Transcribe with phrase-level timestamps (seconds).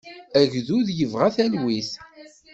[0.39, 1.91] Agdud yebɣa talwit.